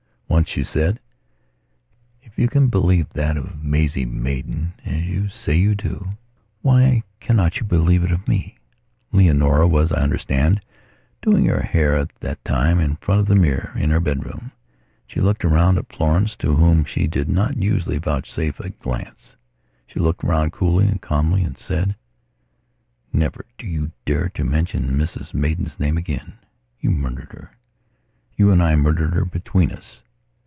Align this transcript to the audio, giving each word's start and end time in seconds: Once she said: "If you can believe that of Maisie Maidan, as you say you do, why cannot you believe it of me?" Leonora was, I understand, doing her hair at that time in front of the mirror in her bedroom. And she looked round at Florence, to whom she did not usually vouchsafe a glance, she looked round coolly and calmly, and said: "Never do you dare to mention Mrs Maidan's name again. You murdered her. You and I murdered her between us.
Once 0.27 0.47
she 0.47 0.63
said: 0.63 0.97
"If 2.23 2.39
you 2.39 2.47
can 2.47 2.67
believe 2.69 3.09
that 3.09 3.35
of 3.35 3.61
Maisie 3.61 4.05
Maidan, 4.05 4.73
as 4.85 5.03
you 5.03 5.27
say 5.27 5.55
you 5.55 5.75
do, 5.75 6.13
why 6.61 7.03
cannot 7.19 7.59
you 7.59 7.65
believe 7.65 8.01
it 8.05 8.13
of 8.13 8.27
me?" 8.29 8.57
Leonora 9.11 9.67
was, 9.67 9.91
I 9.91 9.99
understand, 10.01 10.61
doing 11.21 11.45
her 11.45 11.61
hair 11.61 11.97
at 11.97 12.15
that 12.21 12.43
time 12.45 12.79
in 12.79 12.95
front 12.95 13.19
of 13.19 13.25
the 13.27 13.35
mirror 13.35 13.73
in 13.75 13.89
her 13.89 13.99
bedroom. 13.99 14.39
And 14.43 14.51
she 15.05 15.19
looked 15.19 15.43
round 15.43 15.77
at 15.77 15.91
Florence, 15.91 16.37
to 16.37 16.55
whom 16.55 16.85
she 16.85 17.07
did 17.07 17.27
not 17.27 17.57
usually 17.57 17.97
vouchsafe 17.97 18.57
a 18.61 18.69
glance, 18.69 19.35
she 19.85 19.99
looked 19.99 20.23
round 20.23 20.53
coolly 20.53 20.87
and 20.87 21.01
calmly, 21.01 21.43
and 21.43 21.57
said: 21.57 21.93
"Never 23.11 23.45
do 23.57 23.67
you 23.67 23.91
dare 24.05 24.29
to 24.29 24.45
mention 24.45 24.97
Mrs 24.97 25.33
Maidan's 25.33 25.77
name 25.77 25.97
again. 25.97 26.35
You 26.79 26.89
murdered 26.89 27.33
her. 27.33 27.51
You 28.37 28.49
and 28.51 28.63
I 28.63 28.77
murdered 28.77 29.13
her 29.13 29.25
between 29.25 29.71
us. 29.71 30.01